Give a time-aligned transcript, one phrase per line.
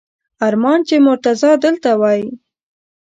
[0.47, 2.21] ارمان چې مرتضی دلته وای!